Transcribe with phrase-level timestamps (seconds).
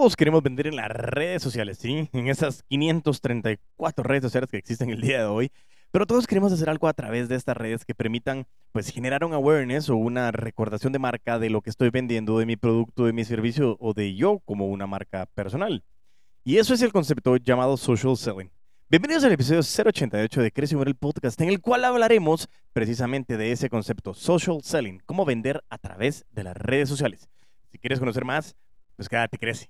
[0.00, 2.08] Todos queremos vender en las redes sociales, ¿sí?
[2.14, 5.52] En esas 534 redes sociales que existen el día de hoy.
[5.90, 9.34] Pero todos queremos hacer algo a través de estas redes que permitan, pues, generar un
[9.34, 13.12] awareness o una recordación de marca de lo que estoy vendiendo, de mi producto, de
[13.12, 15.84] mi servicio o de yo como una marca personal.
[16.44, 18.50] Y eso es el concepto llamado social selling.
[18.88, 23.68] Bienvenidos al episodio 088 de Crece el podcast, en el cual hablaremos precisamente de ese
[23.68, 27.28] concepto, social selling, cómo vender a través de las redes sociales.
[27.70, 28.56] Si quieres conocer más,
[28.96, 29.68] pues quédate, crece.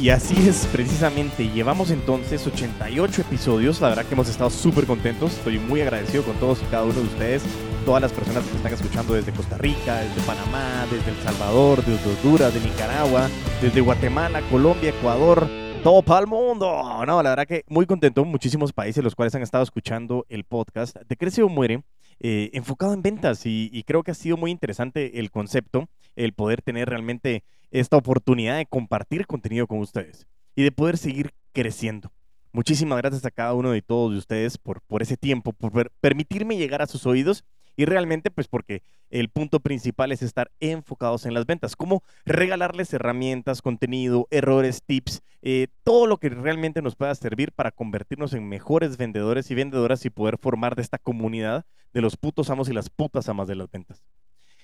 [0.00, 5.34] Y así es precisamente, llevamos entonces 88 episodios, la verdad que hemos estado súper contentos,
[5.34, 7.42] estoy muy agradecido con todos y cada uno de ustedes,
[7.84, 12.16] todas las personas que están escuchando desde Costa Rica, desde Panamá, desde El Salvador, desde
[12.16, 13.28] Honduras, de Nicaragua,
[13.60, 15.46] desde Guatemala, Colombia, Ecuador,
[15.82, 16.82] todo para el mundo.
[17.06, 20.96] No, la verdad que muy contento, muchísimos países los cuales han estado escuchando el podcast
[20.96, 21.82] de Crece o Muere.
[22.22, 26.60] Eh, enfocado en ventas y, creo que ha sido muy interesante el concepto, el poder
[26.60, 32.12] tener realmente esta oportunidad de compartir contenido con ustedes y de poder seguir creciendo.
[32.52, 36.56] Muchísimas gracias a cada uno de todos de ustedes por, por ese tiempo, por permitirme
[36.56, 37.44] llegar a sus oídos
[37.76, 42.92] y realmente, pues porque el punto principal es estar enfocados en las ventas, cómo regalarles
[42.92, 48.48] herramientas, contenido, errores, tips, eh, todo lo que realmente nos pueda servir para convertirnos en
[48.48, 52.72] mejores vendedores y vendedoras y poder formar de esta comunidad de los putos amos y
[52.72, 54.04] las putas amas de las ventas.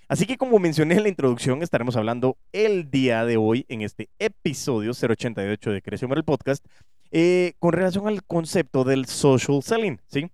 [0.08, 4.08] Así que como mencioné en la introducción, estaremos hablando el día de hoy en este
[4.18, 6.64] episodio 088 de Creación el Podcast
[7.10, 10.30] eh, con relación al concepto del social selling, ¿sí?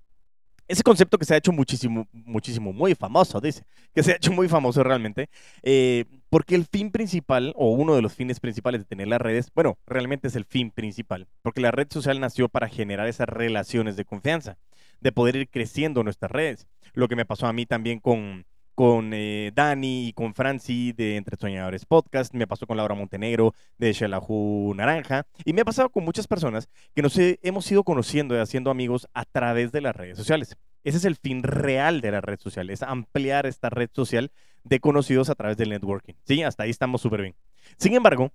[0.68, 4.32] ese concepto que se ha hecho muchísimo, muchísimo, muy famoso, dice, que se ha hecho
[4.32, 5.28] muy famoso realmente,
[5.62, 9.50] eh, porque el fin principal, o uno de los fines principales de tener las redes,
[9.54, 13.96] bueno, realmente es el fin principal, porque la red social nació para generar esas relaciones
[13.96, 14.56] de confianza,
[15.00, 16.66] de poder ir creciendo nuestras redes.
[16.94, 21.16] Lo que me pasó a mí también con, con eh, Dani y con Franci de
[21.16, 25.90] Entre Soñadores Podcast, me pasó con Laura Montenegro de Shelahu Naranja, y me ha pasado
[25.90, 29.94] con muchas personas que nos hemos ido conociendo y haciendo amigos a través de las
[29.94, 30.56] redes sociales.
[30.84, 34.32] Ese es el fin real de la red social, es ampliar esta red social
[34.64, 36.14] de conocidos a través del networking.
[36.24, 37.34] Sí, hasta ahí estamos súper bien.
[37.76, 38.32] Sin embargo,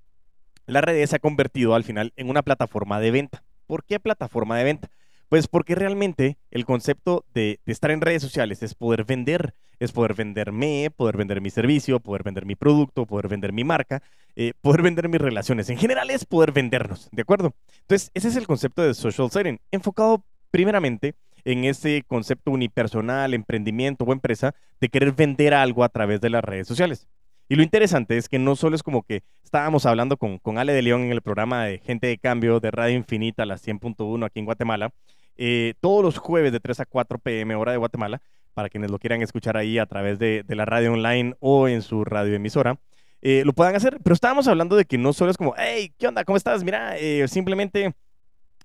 [0.66, 3.44] la red se ha convertido al final en una plataforma de venta.
[3.66, 4.90] ¿Por qué plataforma de venta?
[5.30, 10.14] Pues porque realmente el concepto de, estar en redes sociales es poder vender, es poder
[10.14, 14.02] venderme, poder vender mi servicio, poder vender mi producto, poder vender mi marca,
[14.36, 15.70] eh, poder vender mis relaciones.
[15.70, 17.54] En general es poder vendernos, ¿de acuerdo?
[17.82, 24.04] Entonces, ese es el concepto de social selling, enfocado primeramente en ese concepto unipersonal, emprendimiento
[24.04, 27.08] o empresa de querer vender algo a través de las redes sociales.
[27.50, 30.74] Y lo interesante es que no solo es como que estábamos hablando con, con Ale
[30.74, 34.40] de León en el programa de Gente de Cambio de Radio Infinita, la 100.1 aquí
[34.40, 34.92] en Guatemala,
[35.38, 38.22] eh, todos los jueves de 3 a 4 pm hora de Guatemala,
[38.58, 42.04] para quienes lo quieran escuchar ahí a través de, la radio online o en su
[42.04, 42.80] radioemisora,
[43.22, 44.00] eh, lo puedan hacer.
[44.04, 46.26] Pero estábamos hablando de que no solo es como, hey, ¿qué onda?
[46.26, 46.64] ¿Cómo estás?
[46.64, 47.94] Mira, eh, simplemente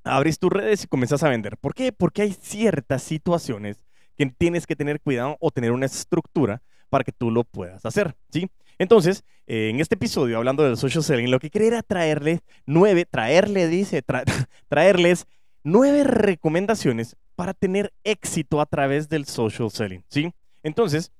[0.02, 1.58] abrís tus redes y comenzás a vender.
[1.58, 1.92] ¿Por qué?
[1.92, 3.84] Porque hay ciertas situaciones
[4.16, 8.16] que tienes que tener cuidado o tener una estructura para que tú lo puedas hacer,
[8.30, 8.48] ¿sí?
[8.78, 13.04] Entonces, eh, en este episodio, hablando del social selling, lo que quería era traerles nueve,
[13.04, 14.02] traerle, dice,
[14.68, 15.26] traerles
[15.64, 20.32] nueve recomendaciones para tener éxito a través del social selling, ¿sí?
[20.62, 21.12] Entonces,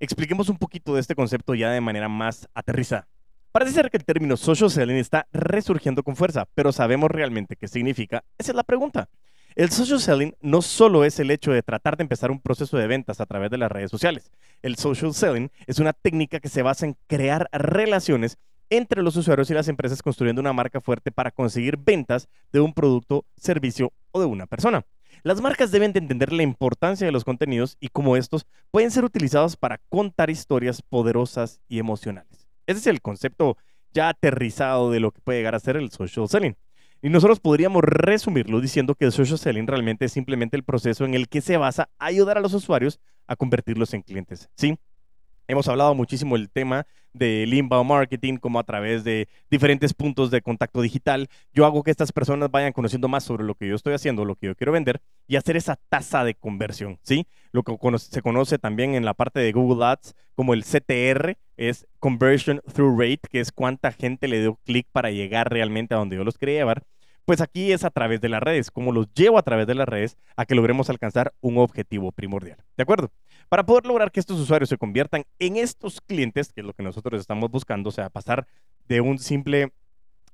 [0.00, 3.08] expliquemos un poquito de este concepto ya de manera más aterrizada.
[3.52, 7.68] Parece ser que el término social selling está resurgiendo con fuerza, pero ¿sabemos realmente qué
[7.68, 8.22] significa?
[8.38, 9.08] Esa es la pregunta.
[9.54, 12.86] El social selling no solo es el hecho de tratar de empezar un proceso de
[12.86, 14.30] ventas a través de las redes sociales.
[14.60, 18.36] El social selling es una técnica que se basa en crear relaciones
[18.70, 22.72] entre los usuarios y las empresas construyendo una marca fuerte para conseguir ventas de un
[22.72, 24.84] producto, servicio o de una persona.
[25.22, 29.04] Las marcas deben de entender la importancia de los contenidos y cómo estos pueden ser
[29.04, 32.46] utilizados para contar historias poderosas y emocionales.
[32.66, 33.56] Ese es el concepto
[33.92, 36.56] ya aterrizado de lo que puede llegar a ser el social selling.
[37.02, 41.14] Y nosotros podríamos resumirlo diciendo que el social selling realmente es simplemente el proceso en
[41.14, 44.48] el que se basa ayudar a los usuarios a convertirlos en clientes.
[44.56, 44.76] ¿sí?
[45.48, 50.42] Hemos hablado muchísimo del tema del inbound marketing, como a través de diferentes puntos de
[50.42, 51.28] contacto digital.
[51.54, 54.36] Yo hago que estas personas vayan conociendo más sobre lo que yo estoy haciendo, lo
[54.36, 57.26] que yo quiero vender y hacer esa tasa de conversión, ¿sí?
[57.52, 61.86] Lo que se conoce también en la parte de Google Ads como el CTR, es
[61.98, 66.16] Conversion Through Rate, que es cuánta gente le dio clic para llegar realmente a donde
[66.16, 66.82] yo los quería llevar.
[67.26, 69.88] Pues aquí es a través de las redes, como los llevo a través de las
[69.88, 72.58] redes a que logremos alcanzar un objetivo primordial.
[72.76, 73.10] ¿De acuerdo?
[73.48, 76.84] Para poder lograr que estos usuarios se conviertan en estos clientes, que es lo que
[76.84, 78.46] nosotros estamos buscando, o sea, pasar
[78.86, 79.72] de un simple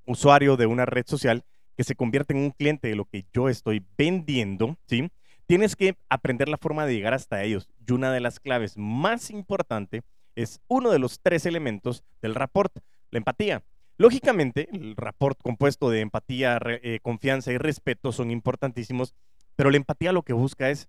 [0.04, 1.44] usuario de una red social
[1.78, 5.10] que se convierta en un cliente de lo que yo estoy vendiendo, ¿sí?
[5.46, 7.70] Tienes que aprender la forma de llegar hasta ellos.
[7.88, 10.02] Y una de las claves más importantes
[10.34, 12.76] es uno de los tres elementos del rapport,
[13.10, 13.62] la empatía.
[14.02, 19.14] Lógicamente, el rapport compuesto de empatía, eh, confianza y respeto son importantísimos,
[19.54, 20.88] pero la empatía lo que busca es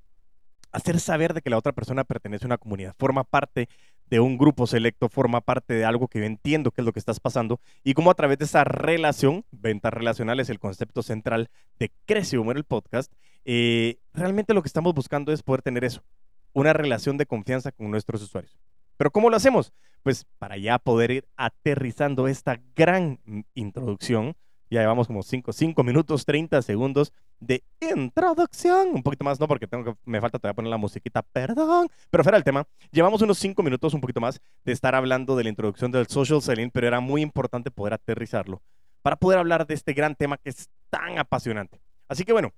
[0.71, 3.69] hacer saber de que la otra persona pertenece a una comunidad, forma parte
[4.07, 6.97] de un grupo selecto, forma parte de algo que yo entiendo que es lo que
[6.97, 11.91] estás pasando y cómo a través de esa relación, ventas relacionales, el concepto central de
[12.05, 13.13] Crece Humor el podcast,
[13.45, 16.03] eh, realmente lo que estamos buscando es poder tener eso,
[16.51, 18.57] una relación de confianza con nuestros usuarios.
[18.97, 19.73] Pero ¿cómo lo hacemos?
[20.03, 23.19] Pues para ya poder ir aterrizando esta gran
[23.53, 24.35] introducción,
[24.69, 28.89] ya llevamos como 5 minutos, 30 segundos de introducción.
[28.89, 31.87] Un poquito más, no, porque tengo me falta todavía poner la musiquita, perdón.
[32.09, 35.43] Pero fuera el tema, llevamos unos 5 minutos, un poquito más, de estar hablando de
[35.43, 38.61] la introducción del social selling, pero era muy importante poder aterrizarlo
[39.03, 41.79] para poder hablar de este gran tema que es tan apasionante.
[42.07, 42.51] Así que bueno,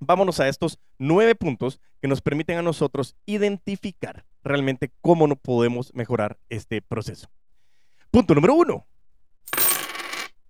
[0.00, 5.94] vámonos a estos nueve puntos que nos permiten a nosotros identificar realmente cómo no podemos
[5.94, 7.28] mejorar este proceso.
[8.10, 8.86] Punto número uno,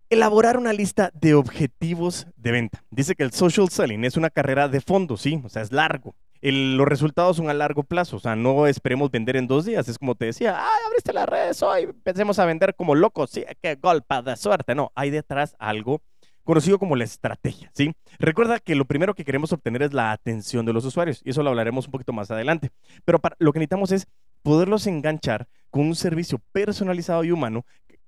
[0.09, 2.85] elaborar una lista de objetivos de venta.
[2.91, 6.15] Dice que el social selling es una carrera de fondo, sí, o sea, es largo.
[6.43, 9.89] los resultados son a largo plazo, o sea, no esperemos vender en dos días.
[9.89, 13.45] Es como te decía, ay, abriste las redes hoy, empecemos a vender como locos, sí,
[13.61, 14.75] qué golpe de suerte.
[14.75, 16.03] No, hay detrás algo
[16.45, 17.93] conocido como la estrategia, ¿sí?
[18.19, 21.43] Recuerda que lo primero que queremos obtener es la atención de los usuarios, y eso
[21.43, 22.71] lo hablaremos un poquito más adelante.
[23.05, 24.07] Pero lo que necesitamos es
[24.43, 27.65] poderlos enganchar con un servicio personalizado y humano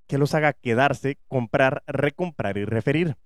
[0.06, 3.16] que los haga quedarse, comprar, recomprar y referir.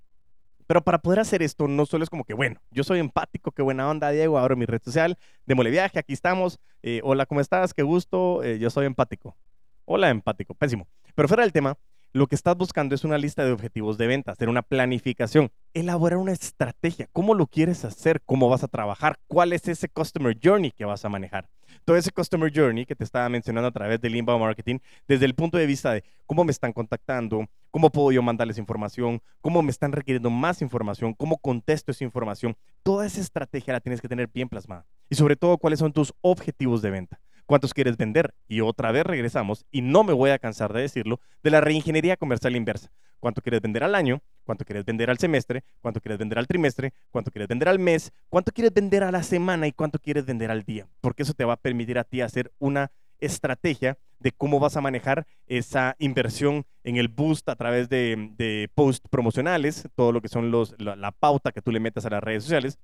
[0.66, 3.62] Pero para poder hacer esto, no solo es como que, bueno, yo soy empático, qué
[3.62, 5.16] buena onda, Diego, abro mi red social,
[5.46, 7.72] démosle viaje, aquí estamos, eh, hola, ¿cómo estás?
[7.72, 9.36] Qué gusto, eh, yo soy empático.
[9.84, 10.88] Hola, empático, pésimo.
[11.14, 11.76] Pero fuera del tema,
[12.16, 16.18] lo que estás buscando es una lista de objetivos de venta, hacer una planificación, elaborar
[16.18, 20.70] una estrategia, cómo lo quieres hacer, cómo vas a trabajar, cuál es ese customer journey
[20.70, 21.46] que vas a manejar.
[21.84, 25.34] Todo ese customer journey que te estaba mencionando a través del inbound marketing, desde el
[25.34, 29.70] punto de vista de cómo me están contactando, cómo puedo yo mandarles información, cómo me
[29.70, 32.56] están requiriendo más información, cómo contesto esa información.
[32.82, 34.86] Toda esa estrategia la tienes que tener bien plasmada.
[35.10, 38.34] Y sobre todo, cuáles son tus objetivos de venta cuántos quieres vender.
[38.48, 42.16] Y otra vez regresamos, y no me voy a cansar de decirlo, de la reingeniería
[42.16, 42.90] comercial inversa.
[43.20, 44.20] ¿Cuánto quieres vender al año?
[44.44, 45.64] ¿Cuánto quieres vender al semestre?
[45.80, 46.92] ¿Cuánto quieres vender al trimestre?
[47.10, 48.12] ¿Cuánto quieres vender al mes?
[48.28, 49.66] ¿Cuánto quieres vender a la semana?
[49.66, 50.86] ¿Y cuánto quieres vender al día?
[51.00, 54.80] Porque eso te va a permitir a ti hacer una estrategia de cómo vas a
[54.80, 60.28] manejar esa inversión en el boost a través de, de post promocionales, todo lo que
[60.28, 62.78] son los, la pauta que tú le metas a las redes sociales,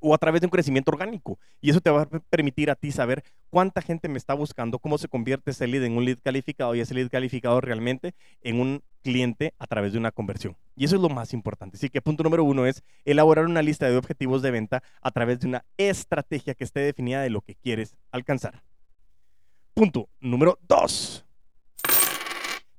[0.00, 1.38] o a través de un crecimiento orgánico.
[1.60, 4.98] Y eso te va a permitir a ti saber cuánta gente me está buscando, cómo
[4.98, 8.82] se convierte ese lead en un lead calificado y ese lead calificado realmente en un
[9.02, 10.56] cliente a través de una conversión.
[10.76, 11.76] Y eso es lo más importante.
[11.76, 15.40] Así que punto número uno es elaborar una lista de objetivos de venta a través
[15.40, 18.62] de una estrategia que esté definida de lo que quieres alcanzar.
[19.74, 21.24] Punto número dos.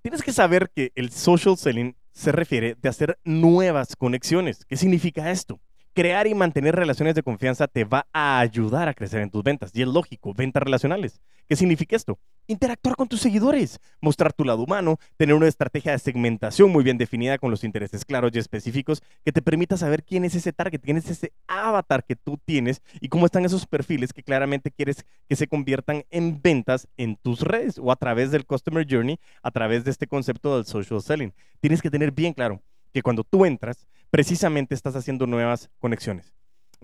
[0.02, 4.66] Tienes que saber que el social selling se refiere de hacer nuevas conexiones.
[4.66, 5.60] ¿Qué significa esto?
[5.94, 9.72] Crear y mantener relaciones de confianza te va a ayudar a crecer en tus ventas.
[9.74, 11.22] Y es lógico, ventas relacionales.
[11.48, 12.18] ¿Qué significa esto?
[12.48, 16.98] Interactuar con tus seguidores, mostrar tu lado humano, tener una estrategia de segmentación muy bien
[16.98, 20.80] definida con los intereses claros y específicos que te permita saber quién es ese target,
[20.82, 25.06] quién es ese avatar que tú tienes y cómo están esos perfiles que claramente quieres
[25.28, 29.52] que se conviertan en ventas en tus redes o a través del Customer Journey, a
[29.52, 31.34] través de este concepto del social selling.
[31.60, 32.62] Tienes que tener bien claro
[32.94, 36.36] que cuando tú entras, precisamente estás haciendo nuevas conexiones.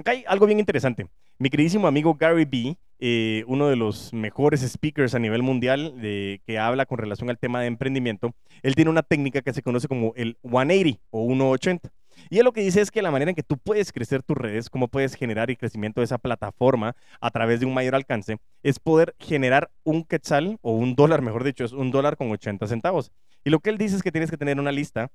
[0.06, 1.08] Hay algo bien interesante.
[1.38, 6.58] Mi queridísimo amigo Gary B, eh, uno de los mejores speakers a nivel mundial que
[6.60, 10.14] habla con relación al tema de emprendimiento, él tiene una técnica que se conoce como
[10.16, 11.92] el 180 o 180.
[12.30, 14.36] Y él lo que dice es que la manera en que tú puedes crecer tus
[14.36, 18.38] redes, cómo puedes generar el crecimiento de esa plataforma a través de un mayor alcance,
[18.64, 22.66] es poder generar un quetzal o un dólar, mejor dicho, es un dólar con 80
[22.68, 23.12] centavos.
[23.44, 25.12] Y lo que él dice es que tienes que tener una lista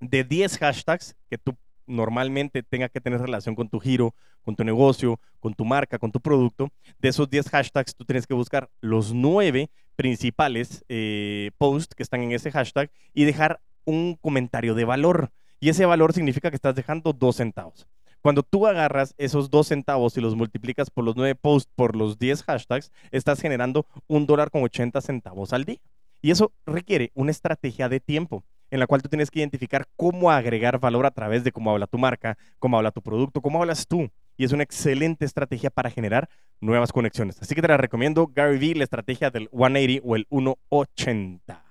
[0.00, 4.64] de 10 hashtags que tú normalmente tenga que tener relación con tu giro, con tu
[4.64, 6.70] negocio, con tu marca, con tu producto.
[6.98, 12.22] De esos 10 hashtags, tú tienes que buscar los 9 principales eh, posts que están
[12.22, 15.30] en ese hashtag y dejar un comentario de valor.
[15.60, 17.86] Y ese valor significa que estás dejando 2 centavos.
[18.20, 22.18] Cuando tú agarras esos 2 centavos y los multiplicas por los 9 posts por los
[22.18, 25.78] 10 hashtags, estás generando un dólar con 80 centavos al día.
[26.20, 28.42] Y eso requiere una estrategia de tiempo
[28.76, 31.86] en la cual tú tienes que identificar cómo agregar valor a través de cómo habla
[31.86, 34.10] tu marca, cómo habla tu producto, cómo hablas tú.
[34.36, 36.28] Y es una excelente estrategia para generar
[36.60, 37.40] nuevas conexiones.
[37.40, 41.64] Así que te la recomiendo, Gary Vee, la estrategia del 180 o el 180.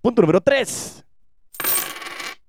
[0.00, 1.04] Punto número 3.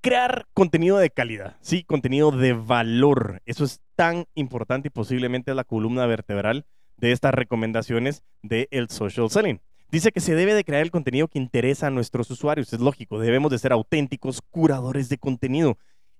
[0.02, 3.42] Crear contenido de calidad, sí, contenido de valor.
[3.46, 6.66] Eso es tan importante y posiblemente es la columna vertebral
[6.98, 9.60] de estas recomendaciones del social selling.
[9.92, 12.72] Dice que se debe de crear el contenido que interesa a nuestros usuarios.
[12.72, 15.78] Es lógico, debemos de ser auténticos curadores de contenido.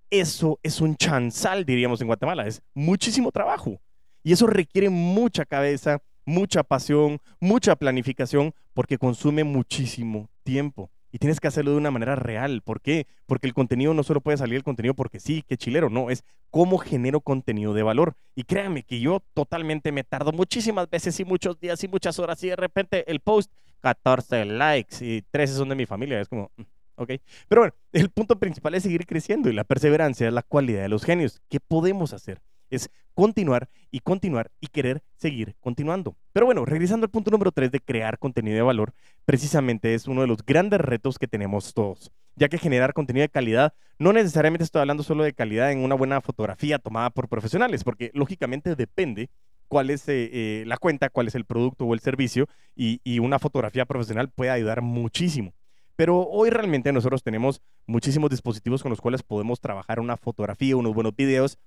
[0.10, 2.48] Eso es un chanzal, diríamos en Guatemala.
[2.48, 3.80] Es muchísimo trabajo.
[4.24, 10.90] Y eso requiere mucha cabeza, mucha pasión, mucha planificación, porque consume muchísimo tiempo.
[11.12, 12.62] Y tienes que hacerlo de una manera real.
[12.62, 13.08] ¿Por qué?
[13.26, 16.24] Porque el contenido no solo puede salir el contenido porque sí, qué chilero, no, es
[16.50, 18.16] cómo genero contenido de valor.
[18.36, 22.44] Y créanme que yo totalmente me tardo muchísimas veces y muchos días y muchas horas
[22.44, 23.52] y de repente el post,
[23.82, 26.20] 14 likes y 13 son de mi familia.
[26.20, 26.64] Es como, mm,
[26.96, 27.12] ok.
[27.48, 30.90] Pero bueno, el punto principal es seguir creciendo y la perseverancia es la cualidad de
[30.90, 31.42] los genios.
[31.50, 32.42] ¿Qué podemos hacer?
[32.70, 36.16] Es continuar y continuar y querer seguir continuando.
[36.32, 38.94] Pero bueno, regresando al punto número 3 de crear contenido de valor,
[39.26, 43.30] precisamente es uno de los grandes retos que tenemos todos, ya que generar contenido de
[43.30, 47.84] calidad, no necesariamente estoy hablando solo de calidad en una buena fotografía tomada por profesionales,
[47.84, 49.30] porque lógicamente depende
[49.68, 53.20] cuál es eh, eh, la cuenta, cuál es el producto o el servicio, y, y
[53.20, 55.54] una fotografía profesional puede ayudar muchísimo.
[56.00, 60.94] Pero hoy realmente nosotros tenemos muchísimos dispositivos con los cuales podemos trabajar una fotografía, unos
[60.94, 61.58] buenos videos,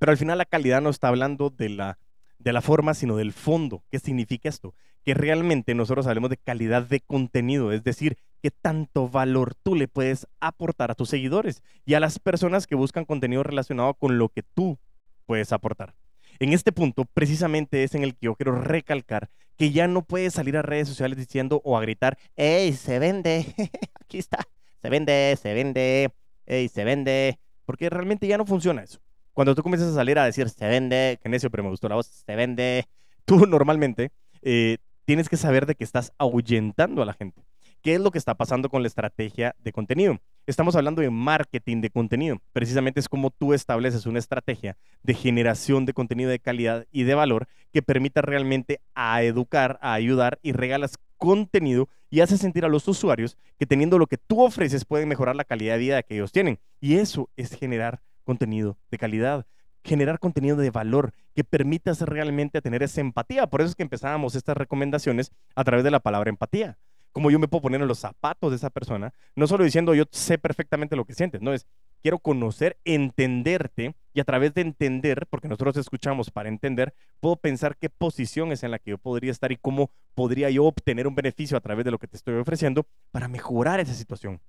[0.00, 1.98] pero al final la calidad no está hablando de la,
[2.38, 3.84] de la forma, sino del fondo.
[3.90, 4.74] ¿Qué significa esto?
[5.04, 9.88] Que realmente nosotros hablemos de calidad de contenido, es decir, qué tanto valor tú le
[9.88, 14.30] puedes aportar a tus seguidores y a las personas que buscan contenido relacionado con lo
[14.30, 14.78] que tú
[15.26, 15.94] puedes aportar.
[16.38, 19.28] En este punto, precisamente es en el que yo quiero recalcar
[19.58, 23.54] que ya no puedes salir a redes sociales diciendo o a gritar, ¡Ey, se vende!
[24.02, 24.38] Aquí está,
[24.80, 26.10] se vende, se vende,
[26.46, 27.38] ¡Ey, se vende!
[27.66, 28.98] Porque realmente ya no funciona eso.
[29.40, 31.94] Cuando tú comienzas a salir a decir, se vende, que necio, pero me gustó la
[31.94, 32.86] voz, se vende,
[33.24, 34.10] tú normalmente
[34.42, 37.42] eh, tienes que saber de que estás ahuyentando a la gente.
[37.80, 40.18] ¿Qué es lo que está pasando con la estrategia de contenido?
[40.46, 42.36] Estamos hablando de marketing de contenido.
[42.52, 47.14] Precisamente es como tú estableces una estrategia de generación de contenido de calidad y de
[47.14, 52.68] valor que permita realmente a educar, a ayudar y regalas contenido y hace sentir a
[52.68, 56.16] los usuarios que teniendo lo que tú ofreces pueden mejorar la calidad de vida que
[56.16, 56.58] ellos tienen.
[56.78, 59.44] Y eso es generar contenido de calidad,
[59.82, 63.48] generar contenido de valor que permita realmente tener esa empatía.
[63.48, 66.78] Por eso es que empezábamos estas recomendaciones a través de la palabra empatía.
[67.10, 70.04] Como yo me puedo poner en los zapatos de esa persona, no solo diciendo yo
[70.12, 71.66] sé perfectamente lo que sientes, no es
[72.02, 77.76] quiero conocer, entenderte y a través de entender, porque nosotros escuchamos para entender, puedo pensar
[77.76, 81.16] qué posición es en la que yo podría estar y cómo podría yo obtener un
[81.16, 84.40] beneficio a través de lo que te estoy ofreciendo para mejorar esa situación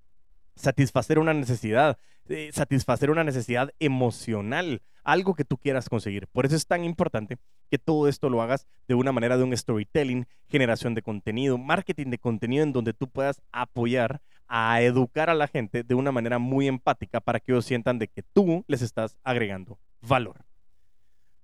[0.55, 1.97] satisfacer una necesidad,
[2.29, 6.27] eh, satisfacer una necesidad emocional, algo que tú quieras conseguir.
[6.27, 7.37] Por eso es tan importante
[7.69, 12.07] que todo esto lo hagas de una manera de un storytelling, generación de contenido, marketing
[12.07, 16.37] de contenido en donde tú puedas apoyar a educar a la gente de una manera
[16.37, 20.43] muy empática para que ellos sientan de que tú les estás agregando valor.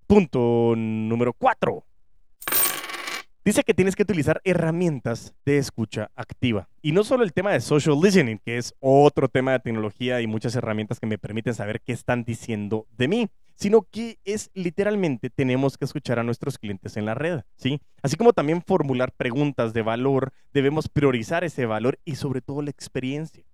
[0.07, 1.86] Punto número cuatro.
[3.47, 6.67] Dice que tienes que utilizar herramientas de escucha activa.
[6.81, 10.27] Y no solo el tema de social listening, que es otro tema de tecnología y
[10.27, 15.29] muchas herramientas que me permiten saber qué están diciendo de mí, sino que es literalmente
[15.29, 17.79] tenemos que escuchar a nuestros clientes en la red, ¿sí?
[18.01, 22.71] Así como también formular preguntas de valor, debemos priorizar ese valor y sobre todo la
[22.71, 23.45] experiencia.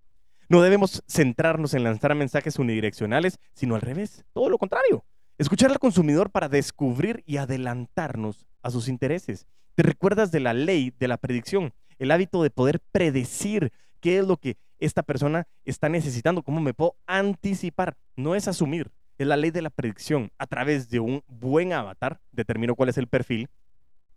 [0.49, 5.05] No debemos centrarnos en lanzar mensajes unidireccionales, sino al revés, todo lo contrario.
[5.37, 9.45] Escuchar al consumidor para descubrir y adelantarnos a sus intereses.
[9.75, 11.73] ¿Te recuerdas de la ley de la predicción?
[11.97, 16.75] El hábito de poder predecir qué es lo que esta persona está necesitando, cómo me
[16.75, 17.97] puedo anticipar.
[18.15, 20.31] No es asumir, es la ley de la predicción.
[20.37, 23.49] A través de un buen avatar, determino cuál es el perfil,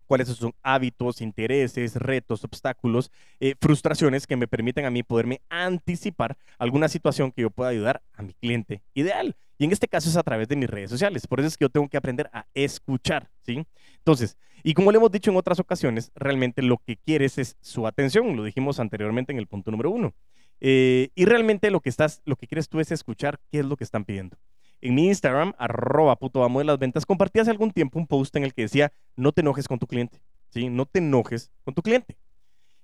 [0.07, 3.11] cuáles son hábitos, intereses, retos, obstáculos,
[3.41, 8.03] eh, frustraciones que me permiten a mí poderme anticipar alguna situación que yo pueda ayudar
[8.13, 9.35] a mi cliente ideal.
[9.59, 11.27] Y en este caso es a través de mis redes sociales.
[11.27, 13.67] Por eso es que yo tengo que aprender a escuchar, ¿sí?
[13.99, 14.37] Entonces,
[14.67, 18.35] y como le hemos dicho en otras ocasiones, realmente lo que quieres es su atención.
[18.35, 20.13] Lo dijimos anteriormente en el punto número uno.
[20.61, 23.77] Eh, y realmente lo que, estás, lo que quieres tú es escuchar qué es lo
[23.77, 24.37] que están pidiendo.
[24.81, 28.35] En mi Instagram, arroba puto amo de las ventas, compartí hace algún tiempo un post
[28.35, 30.21] en el que decía, no te enojes con tu cliente,
[30.51, 30.69] ¿sí?
[30.69, 32.17] No te enojes con tu cliente.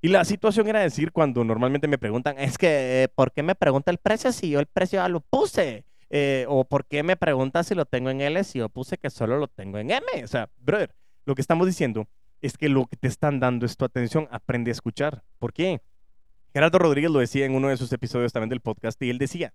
[0.00, 3.90] Y la situación era decir cuando normalmente me preguntan, es que, ¿por qué me pregunta
[3.90, 5.84] el precio si yo el precio ya lo puse?
[6.10, 9.10] Eh, o por qué me preguntas si lo tengo en L si yo puse que
[9.10, 10.04] solo lo tengo en M.
[10.22, 12.08] O sea, brother, lo que estamos diciendo
[12.40, 15.22] es que lo que te están dando es tu atención, aprende a escuchar.
[15.38, 15.80] ¿Por qué?
[16.52, 19.54] Gerardo Rodríguez lo decía en uno de sus episodios también del podcast y él decía,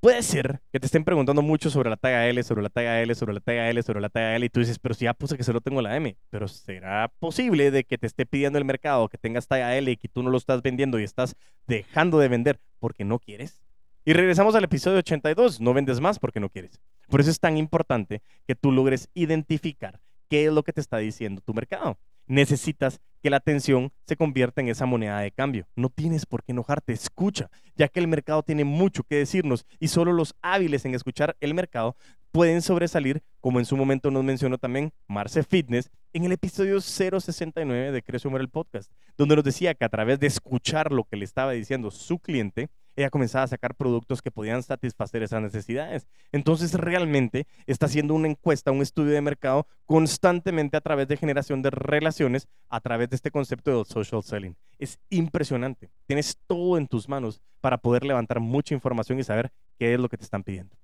[0.00, 3.14] puede ser que te estén preguntando mucho sobre la talla L, sobre la talla L,
[3.14, 5.36] sobre la talla L, sobre la talla L y tú dices, pero si ya puse
[5.36, 9.08] que solo tengo la M, pero será posible de que te esté pidiendo el mercado
[9.08, 11.36] que tengas talla L y que tú no lo estás vendiendo y estás
[11.66, 13.62] dejando de vender porque no quieres.
[14.04, 16.78] Y regresamos al episodio 82, no vendes más porque no quieres.
[17.08, 20.00] Por eso es tan importante que tú logres identificar
[20.34, 21.96] qué es lo que te está diciendo tu mercado.
[22.26, 25.68] Necesitas que la atención se convierta en esa moneda de cambio.
[25.76, 29.86] No tienes por qué enojarte, escucha, ya que el mercado tiene mucho que decirnos y
[29.86, 31.94] solo los hábiles en escuchar el mercado
[32.32, 37.92] pueden sobresalir, como en su momento nos mencionó también Marce Fitness en el episodio 069
[37.92, 41.26] de Crecio el Podcast, donde nos decía que a través de escuchar lo que le
[41.26, 46.06] estaba diciendo su cliente, ella comenzaba a sacar productos que podían satisfacer esas necesidades.
[46.32, 51.62] Entonces realmente está haciendo una encuesta, un estudio de mercado constantemente a través de generación
[51.62, 54.56] de relaciones, a través de este concepto de social selling.
[54.78, 55.90] Es impresionante.
[56.06, 60.08] Tienes todo en tus manos para poder levantar mucha información y saber qué es lo
[60.08, 60.76] que te están pidiendo.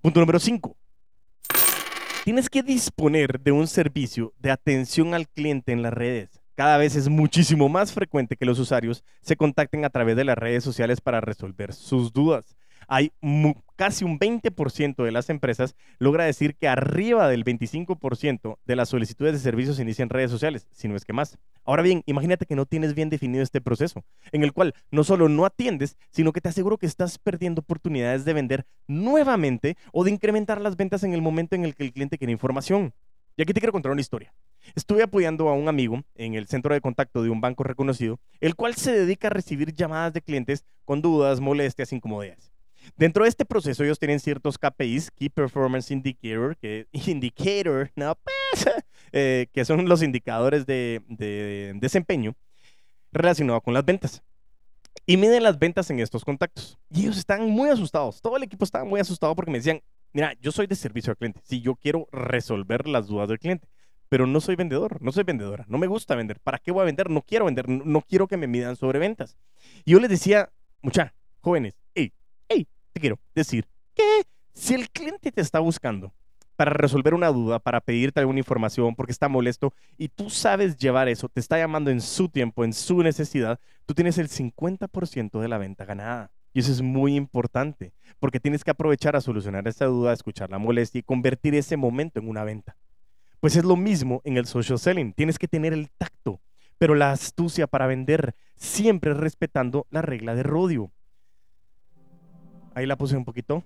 [0.00, 0.76] Punto número 5.
[2.24, 6.96] Tienes que disponer de un servicio de atención al cliente en las redes cada vez
[6.96, 11.00] es muchísimo más frecuente que los usuarios se contacten a través de las redes sociales
[11.00, 12.56] para resolver sus dudas.
[12.88, 13.12] Hay
[13.74, 19.32] casi un 20% de las empresas logra decir que arriba del 25% de las solicitudes
[19.34, 21.38] de servicios se inician redes sociales, si no es que más.
[21.64, 25.28] Ahora bien, imagínate que no tienes bien definido este proceso, en el cual no solo
[25.28, 30.12] no atiendes, sino que te aseguro que estás perdiendo oportunidades de vender nuevamente o de
[30.12, 32.94] incrementar las ventas en el momento en el que el cliente quiere información.
[33.36, 34.32] Y aquí te quiero contar una historia.
[34.74, 38.56] Estuve apoyando a un amigo en el centro de contacto de un banco reconocido, el
[38.56, 42.50] cual se dedica a recibir llamadas de clientes con dudas, molestias, incomodidades.
[42.96, 48.74] Dentro de este proceso ellos tienen ciertos KPIs, Key Performance Indicator, que, indicator no, pues,
[49.12, 52.34] eh, que son los indicadores de, de desempeño
[53.12, 54.22] relacionado con las ventas.
[55.04, 56.78] Y miden las ventas en estos contactos.
[56.90, 58.20] Y ellos están muy asustados.
[58.20, 59.82] Todo el equipo estaba muy asustado porque me decían,
[60.16, 61.42] Mira, yo soy de servicio al cliente.
[61.44, 63.68] Si yo quiero resolver las dudas del cliente,
[64.08, 66.40] pero no soy vendedor, no soy vendedora, no me gusta vender.
[66.40, 67.10] ¿Para qué voy a vender?
[67.10, 69.36] No quiero vender, no, quiero que me midan sobre ventas.
[69.84, 72.14] Y yo les decía, mucha, jóvenes, hey,
[72.48, 74.22] hey, te quiero decir que
[74.54, 76.14] si el cliente te está buscando
[76.56, 81.10] para resolver una duda, para pedirte alguna información, porque está molesto, y tú sabes llevar
[81.10, 85.48] eso, te está llamando en su tiempo, en su necesidad, tú tienes el 50% de
[85.48, 86.30] la venta ganada.
[86.56, 90.56] Y eso es muy importante, porque tienes que aprovechar a solucionar esa duda, escuchar la
[90.56, 92.78] molestia y convertir ese momento en una venta.
[93.40, 95.12] Pues es lo mismo en el social selling.
[95.12, 96.40] Tienes que tener el tacto,
[96.78, 100.90] pero la astucia para vender, siempre respetando la regla de rodio.
[102.74, 103.62] Ahí la puse un poquito.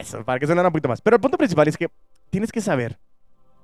[0.00, 1.00] Eso, para que sonara un poquito más.
[1.00, 1.86] Pero el punto principal es que
[2.30, 2.98] tienes que saber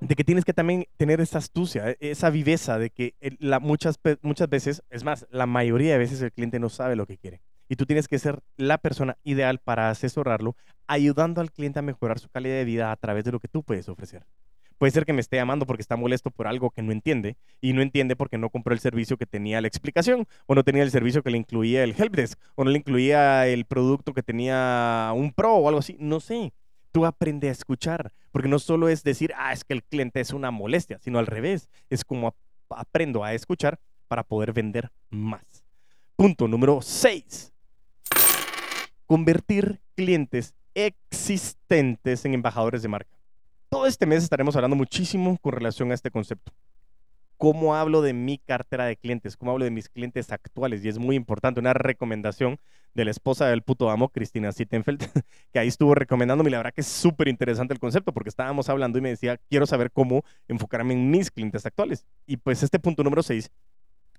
[0.06, 3.98] de que tienes que también tener esa astucia, e, esa viveza de que la, muchas,
[4.22, 7.40] muchas veces, es más, la mayoría de veces el cliente no sabe lo que quiere.
[7.68, 12.18] Y tú tienes que ser la persona ideal para asesorarlo, ayudando al cliente a mejorar
[12.18, 14.26] su calidad de vida a través de lo que tú puedes ofrecer.
[14.76, 17.72] Puede ser que me esté llamando porque está molesto por algo que no entiende y
[17.72, 20.90] no entiende porque no compró el servicio que tenía la explicación o no tenía el
[20.90, 25.32] servicio que le incluía el helpdesk o no le incluía el producto que tenía un
[25.32, 25.96] pro o algo así.
[26.00, 26.52] No sé
[26.94, 30.33] tú aprende a escuchar, porque no solo es decir, ah, es que el cliente es
[30.33, 32.37] una molestia, sino al revés, es como
[32.70, 35.42] aprendo a escuchar para poder vender más.
[36.14, 37.52] Punto número 6.
[39.07, 43.18] Convertir clientes existentes en embajadores de marca.
[43.68, 46.52] Todo este mes estaremos hablando muchísimo con relación a este concepto
[47.37, 50.83] cómo hablo de mi cartera de clientes, cómo hablo de mis clientes actuales.
[50.85, 52.59] Y es muy importante, una recomendación
[52.94, 55.00] de la esposa del puto amo, Cristina Sittenfeld,
[55.52, 56.50] que ahí estuvo recomendándome.
[56.50, 59.38] Y la verdad que es súper interesante el concepto, porque estábamos hablando y me decía,
[59.48, 62.07] quiero saber cómo enfocarme en mis clientes actuales.
[62.26, 63.50] Y pues este punto número 6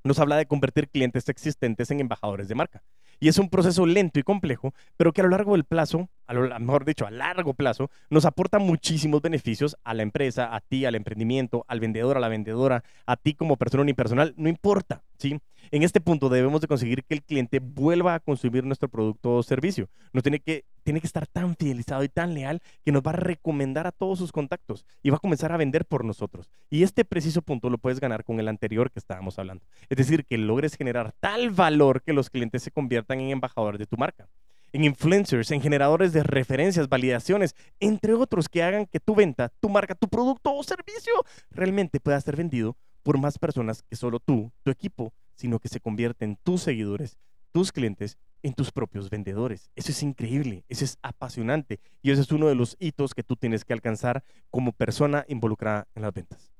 [0.04, 2.84] nos habla de convertir clientes existentes en embajadores de marca.
[3.20, 6.34] Y es un proceso lento y complejo, pero que a lo largo del plazo, a
[6.34, 10.86] lo mejor dicho, a largo plazo, nos aporta muchísimos beneficios a la empresa, a ti,
[10.86, 15.40] al emprendimiento, al vendedor, a la vendedora, a ti como persona unipersonal, no importa, ¿sí?
[15.72, 19.44] En este punto debemos de conseguir que el cliente vuelva a consumir nuestro producto o
[19.44, 19.90] servicio.
[20.14, 23.16] Nos tiene que, tiene que estar tan fidelizado y tan leal que nos va a
[23.16, 26.52] recomendar a todos sus contactos y va a comenzar a vender por nosotros.
[26.70, 29.66] Y este preciso punto lo puedes ganar con el anterior que estábamos hablando.
[29.90, 33.88] Es decir, que logres generar tal valor que los clientes se conviertan en embajadores de
[33.88, 34.28] tu marca
[34.76, 39.70] en influencers, en generadores de referencias, validaciones, entre otros que hagan que tu venta, tu
[39.70, 41.14] marca, tu producto o servicio
[41.50, 45.80] realmente pueda ser vendido por más personas que solo tú, tu equipo, sino que se
[45.80, 47.18] convierten tus seguidores,
[47.54, 49.72] tus clientes, en tus propios vendedores.
[49.76, 53.38] Eso es increíble, eso es apasionante y ese es uno de los hitos que tú
[53.38, 56.52] tienes que alcanzar como persona involucrada en las ventas.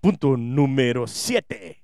[0.00, 1.82] Punto número 7.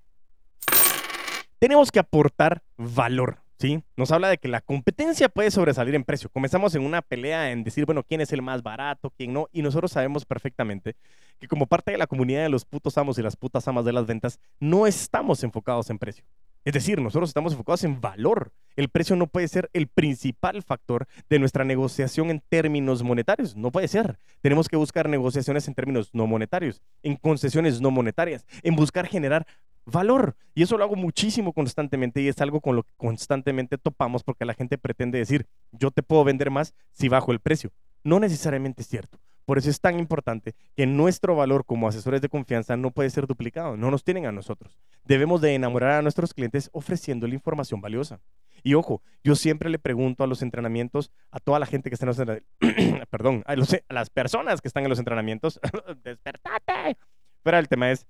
[1.61, 3.48] Tenemos que aportar valor.
[3.59, 3.83] ¿Sí?
[3.97, 6.31] Nos habla de que la competencia puede sobresalir en precio.
[6.31, 9.63] Comenzamos en una pelea en decir, bueno, quién es el más barato, quién no, y
[9.63, 10.97] nosotros sabemos perfectamente
[11.39, 13.93] que como parte de la comunidad de los putos amos y las putas amas de
[13.93, 16.25] las ventas, no estamos enfocados en precio.
[16.65, 18.53] Es decir, nosotros estamos enfocados en valor.
[18.77, 23.57] El precio no puede ser el principal factor de nuestra negociación en términos monetarios.
[23.57, 24.19] No puede ser.
[24.43, 29.47] Tenemos que buscar negociaciones en términos no monetarios, en concesiones no monetarias, en buscar generar
[29.91, 30.37] valor.
[30.55, 34.45] Y eso lo hago muchísimo constantemente y es algo con lo que constantemente topamos porque
[34.45, 37.71] la gente pretende decir, yo te puedo vender más si bajo el precio.
[38.05, 39.19] No necesariamente es cierto.
[39.45, 43.27] Por eso es tan importante que nuestro valor como asesores de confianza no puede ser
[43.27, 44.79] duplicado, no nos tienen a nosotros.
[45.05, 48.21] Debemos de enamorar a nuestros clientes ofreciéndole información valiosa.
[48.63, 52.05] Y ojo, yo siempre le pregunto a los entrenamientos, a toda la gente que está
[52.05, 55.59] en los entrenamientos, perdón, a, a, las personas que están en los entrenamientos,
[56.05, 56.99] despertate.
[57.43, 58.07] Pero el tema es,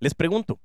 [0.00, 0.58] les pregunto,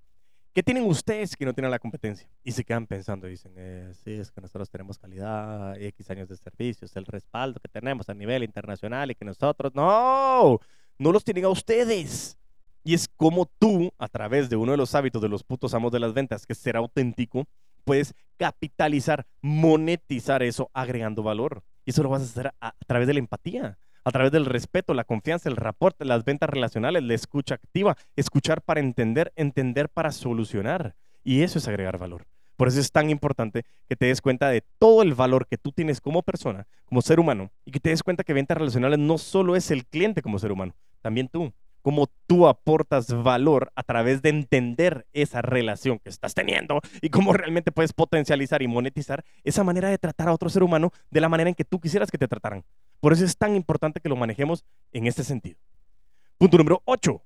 [0.56, 2.30] ¿Qué tienen ustedes que no tienen la competencia?
[2.42, 6.38] Y se quedan pensando, dicen, eh, sí, es que nosotros tenemos calidad, X años de
[6.38, 10.62] servicios, el respaldo que tenemos a nivel internacional y que nosotros, no,
[10.98, 12.38] no los tienen a ustedes.
[12.86, 15.92] Y es como tú, a través de uno de los hábitos de los putos amos
[15.92, 17.46] de las ventas, que es ser auténtico,
[17.84, 21.64] puedes capitalizar, monetizar eso agregando valor.
[21.84, 24.94] Y eso lo vas a hacer a través de la empatía a través del respeto,
[24.94, 30.12] la confianza, el reporte, las ventas relacionales, la escucha activa, escuchar para entender, entender para
[30.12, 30.94] solucionar.
[31.24, 32.26] Y eso es agregar valor.
[32.56, 35.72] Por eso es tan importante que te des cuenta de todo el valor que tú
[35.72, 39.18] tienes como persona, como ser humano, y que te des cuenta que ventas relacionales no
[39.18, 41.52] solo es el cliente como ser humano, también tú.
[41.82, 47.32] Cómo tú aportas valor a través de entender esa relación que estás teniendo y cómo
[47.32, 51.30] realmente puedes potencializar y monetizar esa manera de tratar a otro ser humano de la
[51.30, 52.64] manera en que tú quisieras que te trataran.
[53.00, 55.60] Por eso es tan importante que lo manejemos en este sentido.
[56.38, 57.22] Punto número 8.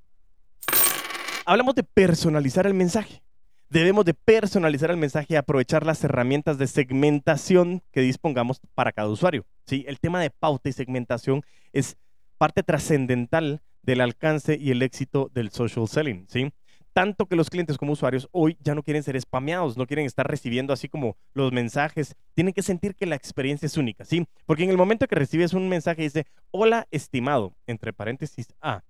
[1.45, 3.23] Hablamos de personalizar el mensaje.
[3.69, 9.09] Debemos de personalizar el mensaje y aprovechar las herramientas de segmentación que dispongamos para cada
[9.09, 9.45] usuario.
[9.65, 9.85] ¿sí?
[9.87, 11.97] El tema de pauta y segmentación es
[12.37, 16.25] parte trascendental del alcance y el éxito del social selling.
[16.29, 16.51] ¿sí?
[16.93, 20.27] Tanto que los clientes como usuarios hoy ya no quieren ser spameados, no quieren estar
[20.27, 24.25] recibiendo así como los mensajes, tienen que sentir que la experiencia es única, ¿sí?
[24.45, 28.83] Porque en el momento que recibes un mensaje dice, hola estimado, entre paréntesis A,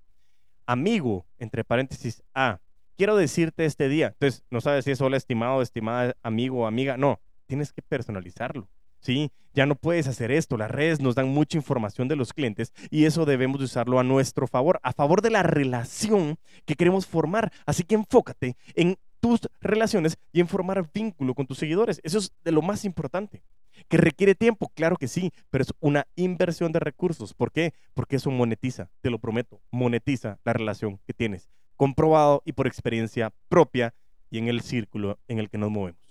[0.65, 2.59] amigo, entre paréntesis A,
[2.97, 6.97] quiero decirte este día, entonces no sabes si es hola estimado, estimada, amigo o amiga,
[6.97, 8.69] no, tienes que personalizarlo.
[8.99, 9.31] ¿Sí?
[9.53, 10.57] Ya no puedes hacer esto.
[10.57, 14.03] Las redes nos dan mucha información de los clientes y eso debemos de usarlo a
[14.03, 17.51] nuestro favor, a favor de la relación que queremos formar.
[17.65, 21.99] Así que enfócate en tus relaciones y en formar vínculo con tus seguidores.
[22.03, 23.41] Eso es de lo más importante.
[23.87, 24.71] ¿Que requiere tiempo?
[24.75, 27.33] Claro que sí, pero es una inversión de recursos.
[27.33, 27.73] ¿Por qué?
[27.93, 31.49] Porque eso monetiza, te lo prometo, monetiza la relación que tienes.
[31.75, 33.93] Comprobado y por experiencia propia
[34.29, 36.01] y en el círculo en el que nos movemos.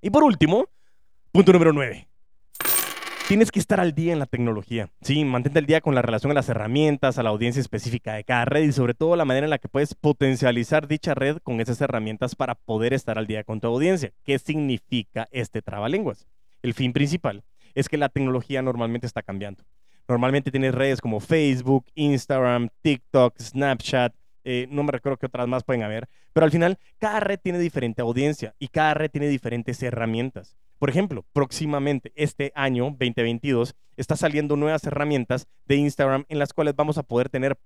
[0.00, 0.68] Y por último,
[1.34, 2.06] Punto número 9.
[3.26, 4.90] Tienes que estar al día en la tecnología.
[5.00, 8.22] Sí, mantente al día con la relación a las herramientas, a la audiencia específica de
[8.22, 11.60] cada red y sobre todo la manera en la que puedes potencializar dicha red con
[11.60, 14.12] esas herramientas para poder estar al día con tu audiencia.
[14.22, 16.28] ¿Qué significa este trabalenguas?
[16.62, 17.42] El fin principal
[17.74, 19.64] es que la tecnología normalmente está cambiando.
[20.06, 25.64] Normalmente tienes redes como Facebook, Instagram, TikTok, Snapchat, eh, no me recuerdo qué otras más
[25.64, 29.82] pueden haber, pero al final cada red tiene diferente audiencia y cada red tiene diferentes
[29.82, 30.56] herramientas.
[30.78, 36.74] Por ejemplo, próximamente este año 2022 está saliendo nuevas herramientas de Instagram en las cuales
[36.76, 37.56] vamos a poder tener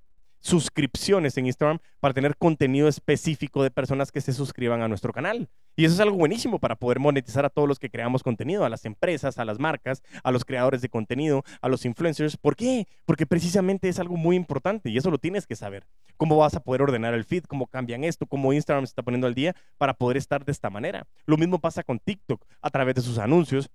[0.40, 5.48] suscripciones en Instagram para tener contenido específico de personas que se suscriban a nuestro canal.
[5.76, 8.68] Y eso es algo buenísimo para poder monetizar a todos los que creamos contenido, a
[8.68, 12.36] las empresas, a las marcas, a los creadores de contenido, a los influencers.
[12.36, 12.86] ¿Por qué?
[13.04, 15.86] Porque precisamente es algo muy importante y eso lo tienes que saber.
[16.18, 17.44] ¿Cómo vas a poder ordenar el feed?
[17.44, 18.26] ¿Cómo cambian esto?
[18.26, 21.06] ¿Cómo Instagram se está poniendo al día para poder estar de esta manera?
[21.24, 23.70] Lo mismo pasa con TikTok a través de sus anuncios.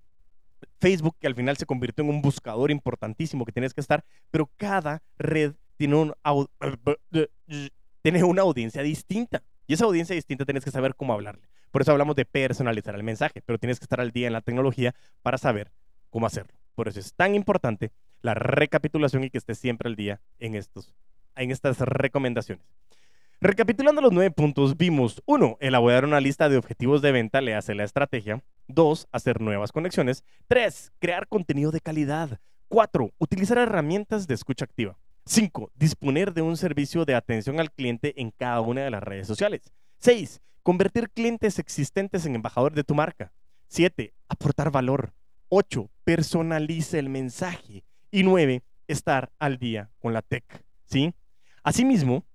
[0.79, 4.49] Facebook, que al final se convirtió en un buscador importantísimo que tienes que estar, pero
[4.57, 6.13] cada red tiene, un
[8.01, 9.41] tiene una audiencia distinta.
[9.65, 11.47] Y esa audiencia distinta tienes que saber cómo hablarle.
[11.71, 14.41] Por eso hablamos de personalizar el mensaje, pero tienes que estar al día en la
[14.41, 15.71] tecnología para saber
[16.09, 16.53] cómo hacerlo.
[16.75, 20.93] Por eso es tan importante la recapitulación y que estés siempre al día en, estos,
[21.35, 22.65] en estas recomendaciones.
[23.43, 27.75] Recapitulando los nueve puntos, vimos, uno, elaborar una lista de objetivos de venta le hace
[27.75, 28.41] la estrategia.
[28.69, 30.23] Dos, hacer nuevas conexiones.
[30.47, 32.39] Tres, crear contenido de calidad.
[32.69, 34.97] Cuatro, utilizar herramientas de escucha activa.
[35.25, 35.71] 5.
[35.75, 39.61] Disponer de un servicio de atención al cliente en cada una de las redes sociales.
[39.99, 40.41] 6.
[40.63, 43.33] Convertir clientes existentes en embajador de tu marca.
[43.67, 44.13] 7.
[44.29, 45.13] Aportar valor.
[45.49, 45.89] 8.
[46.03, 47.83] Personalice el mensaje.
[48.09, 48.63] Y 9.
[48.87, 50.63] Estar al día con la tech.
[50.85, 51.13] ¿Sí?
[51.63, 52.25] Asimismo,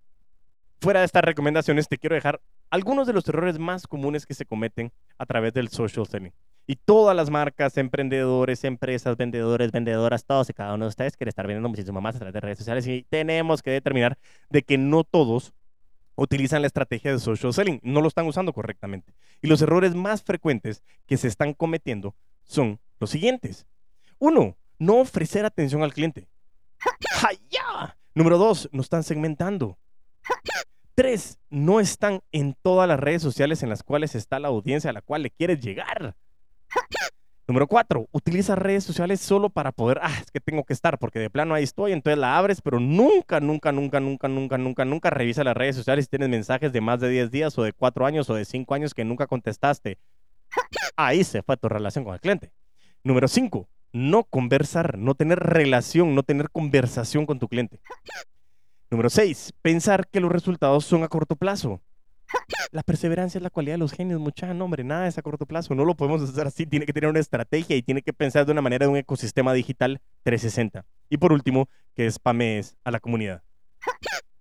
[0.81, 4.47] fuera de estas recomendaciones, te quiero dejar algunos de los errores más comunes que se
[4.47, 6.33] cometen a través del social selling.
[6.67, 11.31] Y todas las marcas, emprendedores, empresas, vendedores, vendedoras, todos y cada uno de ustedes quiere
[11.31, 14.19] estar vendiendo muchísimo más a través de redes sociales y tenemos que determinar
[14.51, 15.55] de que no todos
[16.15, 19.15] utilizan la estrategia de social selling, no lo están usando correctamente.
[19.41, 22.15] Y los errores más frecuentes que se están cometiendo
[22.45, 23.67] son los siguientes.
[24.19, 26.29] Uno, no ofrecer atención al cliente.
[27.11, 27.31] ¡Ja,
[28.19, 29.79] Número dos, no están segmentando.
[30.97, 34.93] Tres, no están en todas las redes sociales en las cuales está la audiencia a
[34.93, 36.17] la cual le quieres llegar.
[37.47, 41.21] Número cuatro, utiliza redes sociales solo para poder, ah, es que tengo que estar, porque
[41.21, 45.11] de plano ahí estoy, entonces la abres, pero nunca, nunca, nunca, nunca, nunca, nunca, nunca
[45.11, 48.05] revisa las redes sociales si tienes mensajes de más de 10 días o de 4
[48.05, 49.97] años o de 5 años que nunca contestaste.
[50.97, 52.51] Ahí se fue tu relación con el cliente.
[53.05, 57.81] Número cinco, no conversar, no tener relación, no tener conversación con tu cliente.
[58.91, 61.81] Número seis, pensar que los resultados son a corto plazo.
[62.73, 65.75] La perseverancia es la cualidad de los genios, mucha nombre, nada es a corto plazo,
[65.75, 68.53] no lo podemos hacer así, tiene que tener una estrategia y tiene que pensar de
[68.53, 70.85] una manera de un ecosistema digital 360.
[71.09, 73.43] Y por último, que spamees a la comunidad.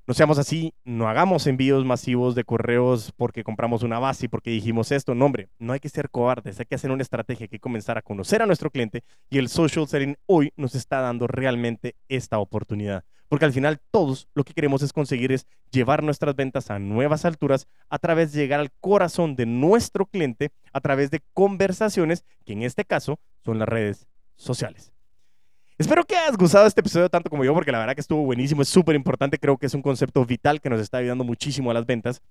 [0.08, 4.52] No seamos así, no hagamos envíos masivos de correos porque compramos una base y porque
[4.52, 5.14] dijimos esto.
[5.14, 7.98] No, hombre, no hay que ser cobardes, hay que hacer una estrategia, hay que comenzar
[7.98, 12.40] a conocer a nuestro cliente y el social selling hoy nos está dando realmente esta
[12.40, 13.04] oportunidad.
[13.28, 17.26] Porque al final todos lo que queremos es conseguir es llevar nuestras ventas a nuevas
[17.26, 22.54] alturas a través de llegar al corazón de nuestro cliente a través de conversaciones que
[22.54, 24.94] en este caso son las redes sociales.
[25.80, 28.64] Espero que hayas gustado este episodio tanto como yo, porque la verdad que estuvo buenísimo,
[28.64, 31.76] es súper importante, creo que es un concepto vital que nos está ayudando muchísimo a
[31.76, 32.24] las ventas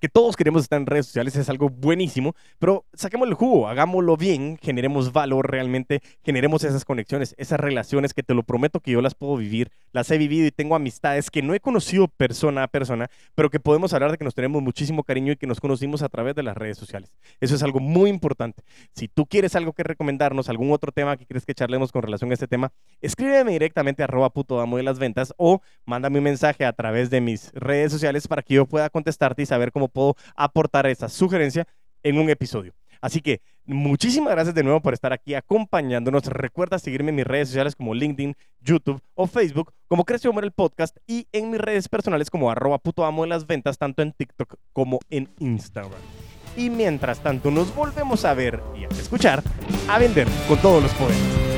[0.00, 4.16] que todos queremos estar en redes sociales es algo buenísimo, pero saquemos el jugo, hagámoslo
[4.16, 9.02] bien, generemos valor realmente, generemos esas conexiones, esas relaciones que te lo prometo que yo
[9.02, 12.68] las puedo vivir, las he vivido y tengo amistades que no he conocido persona a
[12.68, 16.02] persona, pero que podemos hablar de que nos tenemos muchísimo cariño y que nos conocimos
[16.02, 17.12] a través de las redes sociales.
[17.40, 18.62] Eso es algo muy importante.
[18.94, 22.30] Si tú quieres algo que recomendarnos, algún otro tema que quieres que charlemos con relación
[22.30, 26.24] a este tema, escríbeme directamente a arroba puto damo de las ventas o mándame un
[26.24, 29.79] mensaje a través de mis redes sociales para que yo pueda contestarte y saber cómo
[29.88, 31.66] puedo aportar esa sugerencia
[32.02, 32.74] en un episodio.
[33.00, 36.26] Así que muchísimas gracias de nuevo por estar aquí acompañándonos.
[36.26, 40.52] Recuerda seguirme en mis redes sociales como LinkedIn, YouTube o Facebook como Creció Humor el
[40.52, 44.12] Podcast y en mis redes personales como arroba puto amo de las ventas tanto en
[44.12, 46.00] TikTok como en Instagram.
[46.56, 49.42] Y mientras tanto nos volvemos a ver y a escuchar
[49.88, 51.49] a vender con todos los poderes.